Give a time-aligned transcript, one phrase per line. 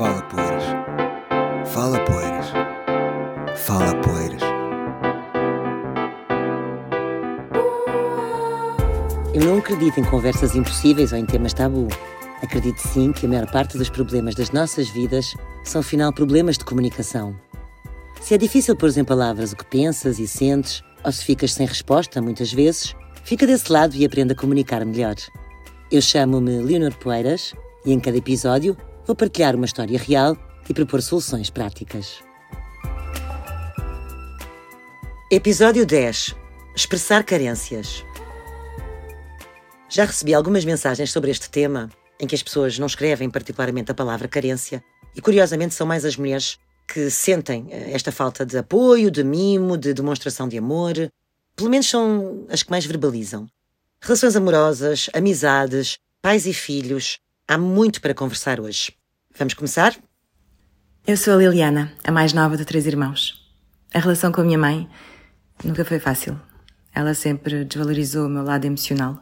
[0.00, 0.64] Fala Poeiras.
[1.66, 2.46] Fala Poeiras.
[3.54, 4.40] Fala Poeiras.
[9.34, 11.86] Eu não acredito em conversas impossíveis ou em temas tabu.
[12.42, 15.34] Acredito sim que a maior parte dos problemas das nossas vidas
[15.64, 17.36] são, afinal, problemas de comunicação.
[18.22, 21.66] Se é difícil pôr em palavras o que pensas e sentes, ou se ficas sem
[21.66, 25.16] resposta, muitas vezes, fica desse lado e aprenda a comunicar melhor.
[25.92, 27.54] Eu chamo-me Leonor Poeiras
[27.84, 28.74] e em cada episódio
[29.06, 30.36] vou partilhar uma história real
[30.68, 32.22] e propor soluções práticas.
[35.30, 36.34] Episódio 10
[36.74, 38.04] Expressar carências.
[39.88, 43.94] Já recebi algumas mensagens sobre este tema, em que as pessoas não escrevem particularmente a
[43.94, 44.82] palavra carência,
[45.14, 49.76] e curiosamente são mais as mulheres que sentem eh, esta falta de apoio, de mimo,
[49.76, 50.94] de demonstração de amor.
[51.56, 53.46] Pelo menos são as que mais verbalizam.
[54.00, 57.18] Relações amorosas, amizades, pais e filhos.
[57.50, 58.92] Há muito para conversar hoje.
[59.36, 59.98] Vamos começar?
[61.04, 63.44] Eu sou a Liliana, a mais nova de três irmãos.
[63.92, 64.88] A relação com a minha mãe
[65.64, 66.40] nunca foi fácil.
[66.94, 69.18] Ela sempre desvalorizou o meu lado emocional.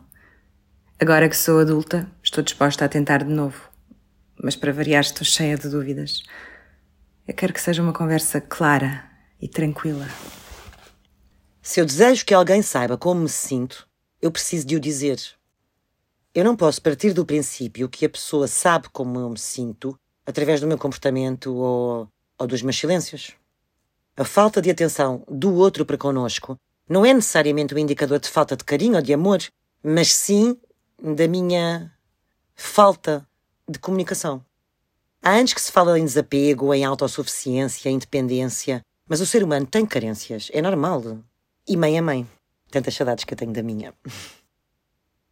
[1.01, 3.59] Agora que sou adulta, estou disposta a tentar de novo.
[4.45, 6.23] Mas para variar, estou cheia de dúvidas.
[7.27, 10.07] Eu quero que seja uma conversa clara e tranquila.
[11.63, 13.89] Se eu desejo que alguém saiba como me sinto,
[14.21, 15.38] eu preciso de o dizer.
[16.39, 20.61] Eu não posso partir do princípio que a pessoa sabe como eu me sinto através
[20.61, 22.09] do meu comportamento ou,
[22.39, 23.33] ou dos meus silêncios.
[24.17, 26.57] A falta de atenção do outro para connosco
[26.89, 29.43] não é necessariamente um indicador de falta de carinho ou de amor,
[29.83, 30.57] mas sim
[31.03, 31.93] da minha
[32.55, 33.27] falta
[33.69, 34.41] de comunicação.
[35.21, 39.67] Há anos que se fala em desapego, em autossuficiência, em independência, mas o ser humano
[39.67, 41.19] tem carências, é normal.
[41.67, 42.25] E mãe é mãe.
[42.71, 43.93] Tantas saudades que eu tenho da minha.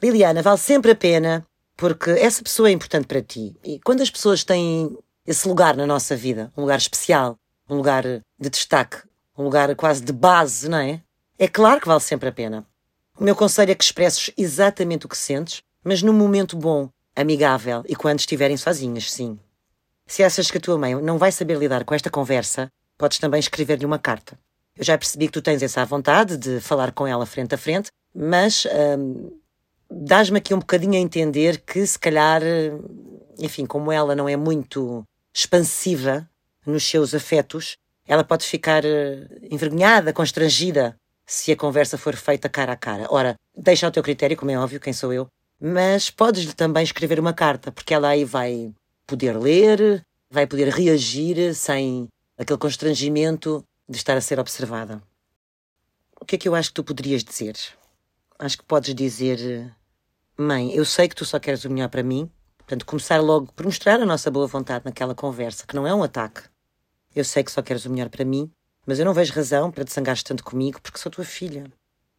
[0.02, 3.54] Liliana, vale sempre a pena porque essa pessoa é importante para ti.
[3.64, 7.36] E quando as pessoas têm esse lugar na nossa vida, um lugar especial,
[7.68, 8.98] um lugar de destaque,
[9.36, 11.02] um lugar quase de base, não é?
[11.38, 12.66] É claro que vale sempre a pena.
[13.18, 17.82] O meu conselho é que expresses exatamente o que sentes, mas num momento bom, amigável
[17.88, 19.38] e quando estiverem sozinhas, sim.
[20.06, 23.40] Se achas que a tua mãe não vai saber lidar com esta conversa, podes também
[23.40, 24.38] escrever-lhe uma carta.
[24.76, 27.90] Eu já percebi que tu tens essa vontade de falar com ela frente a frente,
[28.14, 28.66] mas
[28.98, 29.30] hum,
[29.90, 32.42] dás-me aqui um bocadinho a entender que se calhar,
[33.38, 35.04] enfim, como ela não é muito
[35.34, 36.28] expansiva
[36.64, 37.76] nos seus afetos,
[38.06, 43.06] ela pode ficar eh, envergonhada, constrangida, se a conversa for feita cara a cara.
[43.10, 45.26] Ora, deixa ao teu critério, como é óbvio, quem sou eu,
[45.60, 48.72] mas podes-lhe também escrever uma carta, porque ela aí vai
[49.06, 52.08] poder ler, vai poder reagir sem
[52.38, 55.02] aquele constrangimento de estar a ser observada.
[56.20, 57.56] O que é que eu acho que tu poderias dizer?
[58.38, 59.74] Acho que podes dizer:
[60.36, 62.30] Mãe, eu sei que tu só queres o melhor para mim.
[62.58, 66.02] Portanto, começar logo por mostrar a nossa boa vontade naquela conversa, que não é um
[66.02, 66.42] ataque.
[67.14, 68.50] Eu sei que só queres o melhor para mim,
[68.84, 71.64] mas eu não vejo razão para te zangares tanto comigo porque sou tua filha.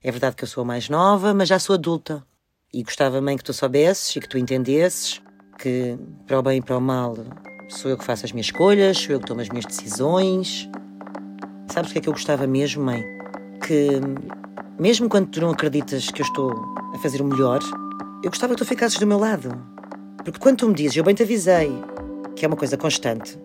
[0.01, 2.25] É verdade que eu sou a mais nova, mas já sou adulta.
[2.73, 5.21] E gostava, mãe, que tu soubesses e que tu entendesses
[5.57, 7.15] que, para o bem e para o mal,
[7.69, 10.69] sou eu que faço as minhas escolhas, sou eu que tomo as minhas decisões.
[11.71, 13.03] Sabes o que é que eu gostava mesmo, mãe?
[13.65, 13.99] Que,
[14.79, 16.51] mesmo quando tu não acreditas que eu estou
[16.93, 17.59] a fazer o melhor,
[18.23, 19.49] eu gostava que tu ficasses do meu lado.
[20.23, 21.71] Porque quando tu me dizes, eu bem te avisei,
[22.35, 23.39] que é uma coisa constante,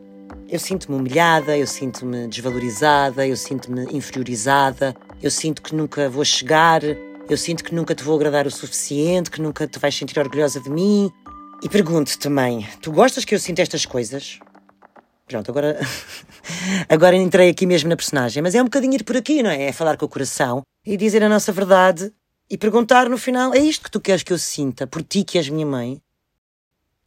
[0.49, 6.83] eu sinto-me humilhada, eu sinto-me desvalorizada, eu sinto-me inferiorizada, eu sinto que nunca vou chegar,
[6.85, 10.61] eu sinto que nunca te vou agradar o suficiente, que nunca te vais sentir orgulhosa
[10.61, 11.11] de mim.
[11.63, 14.41] E pergunto-te também, tu gostas que eu sinta estas coisas?
[15.33, 15.81] Pronto, agora,
[16.91, 19.63] agora entrei aqui mesmo na personagem, mas é um bocadinho ir por aqui, não é?
[19.63, 22.13] É falar com o coração e dizer a nossa verdade
[22.51, 25.39] e perguntar no final: é isto que tu queres que eu sinta por ti, que
[25.39, 26.03] és minha mãe?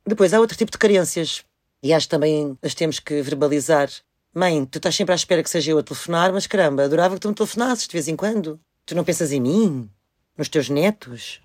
[0.07, 1.43] Depois há outro tipo de carências
[1.83, 3.91] e acho que também as temos que verbalizar.
[4.33, 7.21] Mãe, tu estás sempre à espera que seja eu a telefonar, mas caramba, adorava que
[7.21, 8.59] tu me telefonasses de vez em quando.
[8.87, 9.87] Tu não pensas em mim?
[10.35, 11.41] Nos teus netos?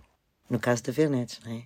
[0.49, 1.65] No caso de haver netos, não é?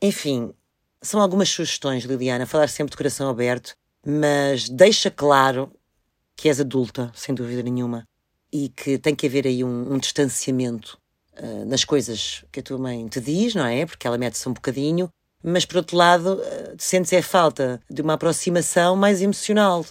[0.00, 0.54] Enfim,
[1.02, 3.74] são algumas sugestões, Liliana, falar sempre de coração aberto,
[4.06, 5.72] mas deixa claro
[6.36, 8.06] que és adulta, sem dúvida nenhuma,
[8.52, 10.98] e que tem que haver aí um, um distanciamento
[11.38, 13.84] uh, nas coisas que a tua mãe te diz, não é?
[13.86, 15.08] Porque ela mete-se um bocadinho,
[15.42, 19.84] mas por outro lado, uh, sentes é falta de uma aproximação mais emocional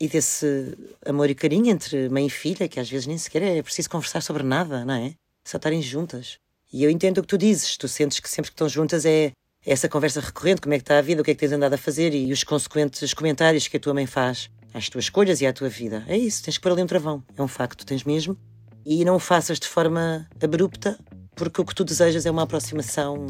[0.00, 0.76] e desse
[1.06, 4.20] amor e carinho entre mãe e filha, que às vezes nem sequer é preciso conversar
[4.20, 5.14] sobre nada, não é?
[5.44, 6.38] Só estarem juntas.
[6.72, 9.30] E eu entendo o que tu dizes, tu sentes que sempre que estão juntas é
[9.64, 11.74] essa conversa recorrente, como é que está a vida, o que é que tens andado
[11.74, 15.46] a fazer e os consequentes comentários que a tua mãe faz às tuas escolhas e
[15.46, 16.04] à tua vida.
[16.08, 17.22] É isso, tens que pôr ali um travão.
[17.36, 18.36] É um facto, tens mesmo.
[18.84, 20.98] E não o faças de forma abrupta,
[21.36, 23.26] porque o que tu desejas é uma aproximação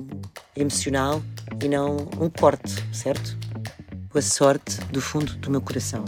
[0.56, 1.22] emocional
[1.62, 3.36] e não um corte, certo?
[4.14, 6.04] a sorte do fundo do meu coração.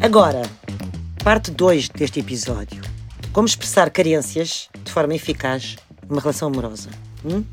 [0.00, 0.42] Agora,
[1.24, 2.80] parte 2 deste episódio.
[3.32, 5.76] Como expressar carências de forma eficaz
[6.08, 6.90] numa relação amorosa.
[7.24, 7.44] Hum?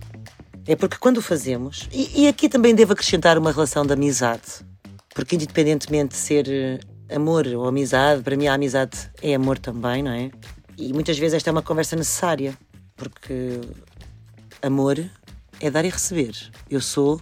[0.65, 4.65] É porque quando o fazemos, e, e aqui também devo acrescentar uma relação de amizade,
[5.13, 6.79] porque independentemente de ser eh,
[7.13, 10.31] amor ou amizade, para mim a amizade é amor também, não é?
[10.77, 12.57] E muitas vezes esta é uma conversa necessária,
[12.95, 13.59] porque
[14.61, 15.03] amor
[15.59, 16.33] é dar e receber.
[16.69, 17.19] Eu sou,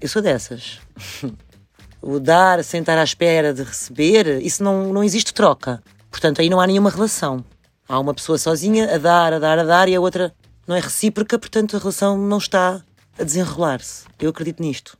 [0.00, 0.80] eu sou dessas.
[2.02, 5.80] o dar, sentar à espera de receber, isso não, não existe troca.
[6.10, 7.44] Portanto, aí não há nenhuma relação.
[7.88, 10.34] Há uma pessoa sozinha a dar, a dar, a dar e a outra
[10.66, 12.84] não é recíproca, portanto a relação não está
[13.18, 14.06] a desenrolar-se.
[14.18, 14.96] Eu acredito nisto.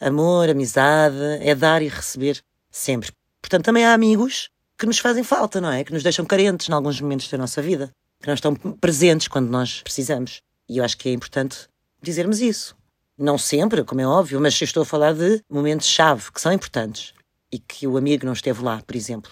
[0.00, 3.12] Amor, amizade, é dar e receber sempre.
[3.40, 5.84] Portanto, também há amigos que nos fazem falta, não é?
[5.84, 9.48] Que nos deixam carentes em alguns momentos da nossa vida, que não estão presentes quando
[9.48, 10.40] nós precisamos.
[10.68, 11.68] E eu acho que é importante
[12.02, 12.74] dizermos isso.
[13.16, 17.12] Não sempre, como é óbvio, mas eu estou a falar de momentos-chave que são importantes
[17.52, 19.30] e que o amigo não esteve lá, por exemplo.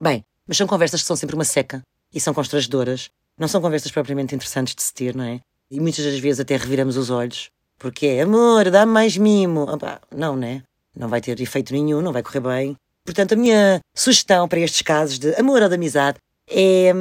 [0.00, 1.82] Bem, mas são conversas que são sempre uma seca
[2.12, 5.40] e são constrangedoras não são conversas propriamente interessantes de se ter, não é?
[5.70, 9.62] E muitas das vezes até reviramos os olhos, porque é amor, dá-me mais mimo.
[9.62, 10.62] Opa, não, né?
[10.96, 12.76] Não vai ter efeito nenhum, não vai correr bem.
[13.04, 16.92] Portanto, a minha sugestão para estes casos de amor ou de amizade é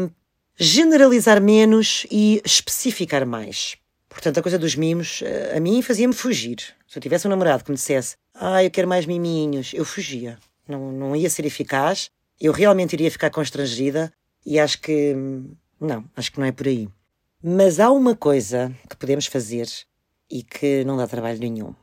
[0.57, 3.77] generalizar menos e especificar mais.
[4.09, 6.57] Portanto, a coisa dos mimos, eh, a mim fazia-me fugir.
[6.87, 10.37] Se eu tivesse um namorado que me dissesse, ah, eu quero mais miminhos, eu fugia.
[10.67, 12.09] Não, não ia ser eficaz,
[12.39, 14.11] eu realmente iria ficar constrangida
[14.45, 15.51] e acho que hum,
[15.85, 16.87] não, acho que não é por aí.
[17.41, 19.67] Mas há uma coisa que podemos fazer
[20.29, 21.75] e que não dá trabalho nenhum.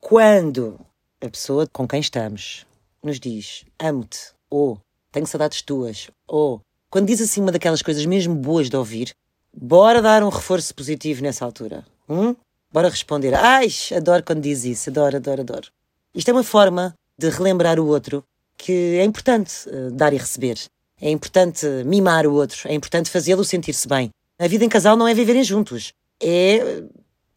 [0.00, 0.78] Quando
[1.20, 2.66] a pessoa com quem estamos
[3.02, 4.78] nos diz amo-te, ou
[5.10, 6.60] tenho saudades tuas, ou
[6.90, 9.12] quando diz assim uma daquelas coisas mesmo boas de ouvir,
[9.52, 11.84] bora dar um reforço positivo nessa altura.
[12.08, 12.36] Hum?
[12.72, 13.34] Bora responder.
[13.34, 15.68] Ai, adoro quando diz isso, adoro, adoro, adoro.
[16.14, 18.24] Isto é uma forma de relembrar o outro
[18.56, 20.58] que é importante uh, dar e receber.
[21.04, 24.08] É importante mimar o outro, é importante fazê-lo sentir-se bem.
[24.38, 26.82] A vida em casal não é viverem juntos, é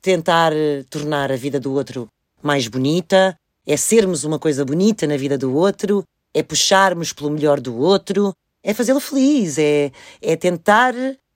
[0.01, 2.07] tentar eh, tornar a vida do outro
[2.41, 6.01] mais bonita, é sermos uma coisa bonita na vida do outro,
[6.33, 8.33] é puxarmos pelo melhor do outro,
[8.63, 9.91] é fazê-lo feliz, é,
[10.21, 10.93] é tentar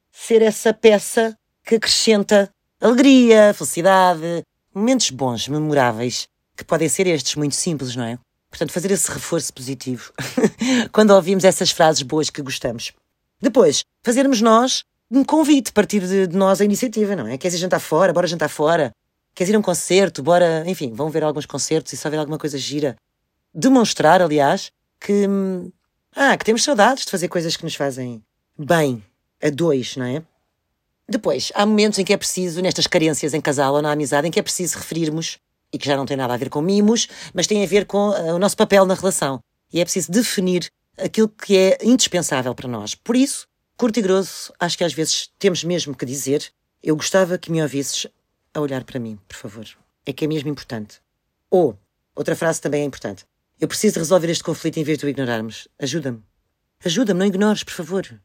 [0.10, 2.50] ser essa peça que acrescenta
[2.80, 4.42] alegria, felicidade,
[4.74, 8.18] momentos bons, memoráveis, que podem ser estes muito simples, não é?
[8.51, 10.13] Portanto, fazer esse reforço positivo
[10.92, 12.92] quando ouvimos essas frases boas que gostamos.
[13.42, 17.38] Depois, fazermos nós um convite, partir de, de nós a iniciativa, não é?
[17.38, 18.13] Queres ir jantar fora?
[18.13, 18.92] Bora jantar fora.
[19.33, 20.21] Queres ir a um concerto?
[20.21, 20.63] Bora.
[20.68, 22.95] Enfim, vão ver alguns concertos e se houver alguma coisa gira.
[23.53, 25.27] Demonstrar, aliás, que.
[26.13, 28.21] Ah, que temos saudades de fazer coisas que nos fazem
[28.57, 29.03] bem,
[29.42, 30.21] a dois, não é?
[31.07, 34.31] Depois, há momentos em que é preciso, nestas carências em casal ou na amizade, em
[34.31, 35.39] que é preciso referirmos
[35.73, 38.09] e que já não tem nada a ver com mimos, mas tem a ver com
[38.09, 39.39] uh, o nosso papel na relação.
[39.71, 42.94] E é preciso definir aquilo que é indispensável para nós.
[42.95, 43.47] Por isso,
[43.77, 46.51] curto e grosso, acho que às vezes temos mesmo que dizer:
[46.83, 48.07] eu gostava que me ouvisses
[48.53, 49.65] a olhar para mim, por favor.
[50.06, 51.00] É que é mesmo importante.
[51.50, 51.77] Ou,
[52.15, 53.25] outra frase também é importante:
[53.59, 55.67] eu preciso resolver este conflito em vez de o ignorarmos.
[55.79, 56.21] Ajuda-me.
[56.83, 58.19] Ajuda-me, não ignores, por favor.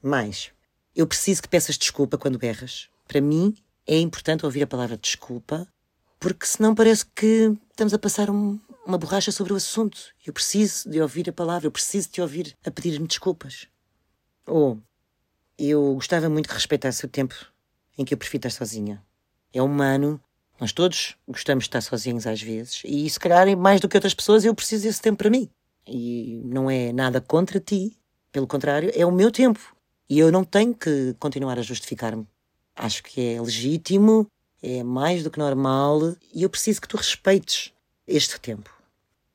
[0.00, 0.50] Mais,
[0.94, 2.88] eu preciso que peças desculpa quando berras.
[3.08, 3.54] Para mim,
[3.86, 5.66] é importante ouvir a palavra desculpa
[6.22, 8.56] porque senão parece que estamos a passar um,
[8.86, 9.98] uma borracha sobre o assunto.
[10.24, 13.66] Eu preciso de ouvir a palavra, eu preciso de ouvir a pedir-me desculpas.
[14.46, 14.78] Ou
[15.58, 17.34] eu gostava muito que respeitasse o tempo
[17.98, 19.02] em que eu prefiro estar sozinha.
[19.52, 20.20] É humano,
[20.60, 24.14] nós todos gostamos de estar sozinhos às vezes, e se calhar mais do que outras
[24.14, 25.50] pessoas eu preciso desse tempo para mim.
[25.84, 27.98] E não é nada contra ti,
[28.30, 29.76] pelo contrário, é o meu tempo.
[30.08, 32.28] E eu não tenho que continuar a justificar-me.
[32.76, 34.28] Acho que é legítimo
[34.62, 37.72] é mais do que normal e eu preciso que tu respeites
[38.06, 38.70] este tempo.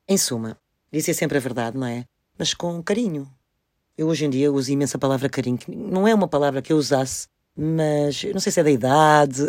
[0.08, 0.58] Em suma,
[0.90, 2.04] dizer sempre a verdade, não é?
[2.38, 3.30] Mas com carinho.
[3.96, 6.76] Eu hoje em dia uso imensa palavra carinho, que não é uma palavra que eu
[6.76, 9.42] usasse, mas eu não sei se é da idade.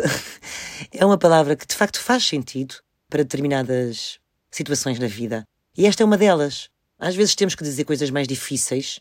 [0.92, 2.74] é uma palavra que de facto faz sentido
[3.08, 4.18] para determinadas
[4.50, 5.44] situações da vida.
[5.76, 6.68] E esta é uma delas.
[6.98, 9.00] Às vezes temos que dizer coisas mais difíceis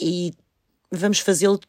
[0.00, 0.32] e
[0.90, 1.60] vamos fazê-lo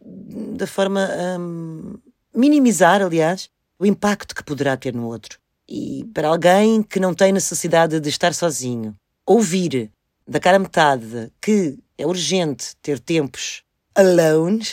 [0.56, 2.00] da forma a hum,
[2.34, 5.40] minimizar, aliás, o impacto que poderá ter no outro.
[5.68, 8.96] E para alguém que não tem necessidade de estar sozinho,
[9.26, 9.90] ouvir
[10.28, 13.64] da cara metade que é urgente ter tempos
[13.96, 14.64] alone,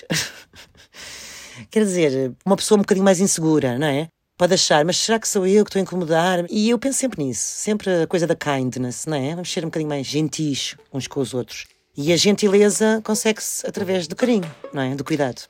[1.70, 4.08] quer dizer, uma pessoa um bocadinho mais insegura, não é?
[4.38, 6.44] Pode achar, mas será que sou eu que estou a incomodar?
[6.50, 9.30] E eu penso sempre nisso, sempre a coisa da kindness, não é?
[9.30, 11.64] Vamos ser um bocadinho mais gentis uns com os outros.
[11.96, 14.94] E a gentileza consegue-se através do carinho, não é?
[14.94, 15.42] Do cuidado.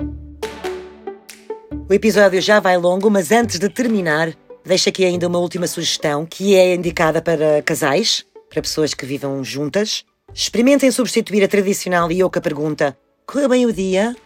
[1.88, 4.35] O episódio já vai longo, mas antes de terminar,
[4.66, 9.45] Deixo aqui ainda uma última sugestão que é indicada para casais, para pessoas que vivam
[9.45, 10.05] juntas.
[10.35, 14.16] Experimentem substituir a tradicional oca pergunta: Correu bem o dia?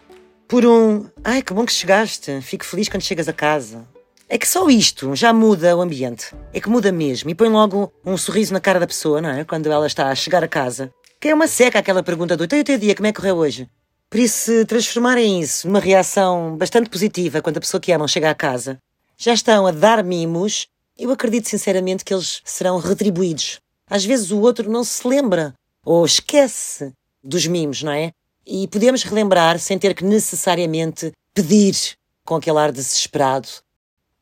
[0.49, 3.87] Por um Ai, que bom que chegaste, fico feliz quando chegas a casa.
[4.31, 6.35] É que só isto já muda o ambiente.
[6.55, 9.45] É que muda mesmo e põe logo um sorriso na cara da pessoa, não é?
[9.45, 10.91] Quando ela está a chegar a casa.
[11.21, 13.69] Que é uma seca aquela pergunta do Então teu dia, como é que correu hoje?
[14.11, 18.35] Por isso, transformarem isso numa reação bastante positiva quando a pessoa que amam chega à
[18.35, 18.77] casa,
[19.17, 20.67] já estão a dar mimos,
[20.99, 23.61] eu acredito sinceramente que eles serão retribuídos.
[23.89, 28.11] Às vezes o outro não se lembra ou esquece dos mimos, não é?
[28.45, 31.77] E podemos relembrar sem ter que necessariamente pedir
[32.25, 33.49] com aquele ar desesperado.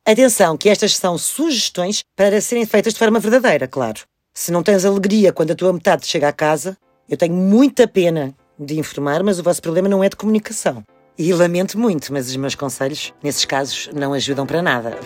[0.04, 4.02] Atenção, que estas são sugestões para serem feitas de forma verdadeira, claro.
[4.34, 6.76] Se não tens alegria quando a tua metade chega à casa,
[7.08, 10.82] eu tenho muita pena de informar, mas o vosso problema não é de comunicação.
[11.16, 14.98] E lamento muito, mas os meus conselhos, nesses casos, não ajudam para nada.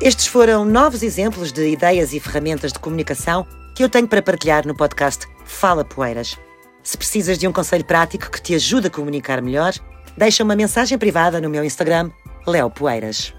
[0.00, 4.66] Estes foram novos exemplos de ideias e ferramentas de comunicação que eu tenho para partilhar
[4.66, 6.36] no podcast Fala Poeiras.
[6.82, 9.74] Se precisas de um conselho prático que te ajude a comunicar melhor,
[10.16, 12.10] deixa uma mensagem privada no meu Instagram,
[12.46, 13.34] Léo Poeiras.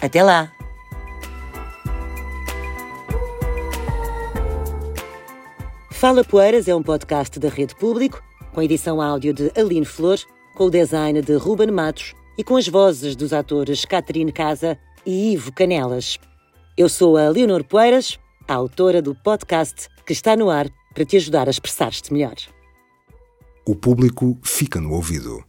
[0.00, 0.52] Até lá!
[6.04, 10.18] Fala Poeiras é um podcast da Rede Público, com edição áudio de Aline Flor,
[10.54, 15.32] com o design de Ruben Matos e com as vozes dos atores Catarine Casa e
[15.32, 16.18] Ivo Canelas.
[16.76, 21.16] Eu sou a Leonor Poeiras, a autora do podcast que está no ar para te
[21.16, 22.36] ajudar a expressar-te melhor.
[23.64, 25.42] O público fica no ouvido.